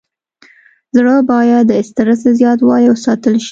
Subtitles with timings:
[0.95, 3.49] زړه باید د استرس له زیاتوالي وساتل شي.